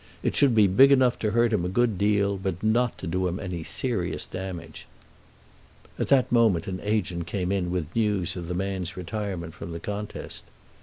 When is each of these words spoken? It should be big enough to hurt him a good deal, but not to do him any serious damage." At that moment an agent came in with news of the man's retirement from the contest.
It 0.23 0.35
should 0.35 0.55
be 0.55 0.65
big 0.65 0.91
enough 0.91 1.19
to 1.19 1.29
hurt 1.29 1.53
him 1.53 1.63
a 1.63 1.69
good 1.69 1.99
deal, 1.99 2.35
but 2.35 2.63
not 2.63 2.97
to 2.97 3.05
do 3.05 3.27
him 3.27 3.39
any 3.39 3.61
serious 3.61 4.25
damage." 4.25 4.87
At 5.99 6.07
that 6.07 6.31
moment 6.31 6.65
an 6.67 6.79
agent 6.81 7.27
came 7.27 7.51
in 7.51 7.69
with 7.69 7.95
news 7.95 8.35
of 8.35 8.47
the 8.47 8.55
man's 8.55 8.97
retirement 8.97 9.53
from 9.53 9.73
the 9.73 9.79
contest. 9.79 10.45